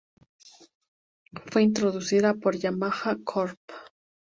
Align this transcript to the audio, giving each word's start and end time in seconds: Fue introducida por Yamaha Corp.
Fue 1.51 1.61
introducida 1.61 2.33
por 2.33 2.55
Yamaha 2.57 3.17
Corp. 3.23 3.59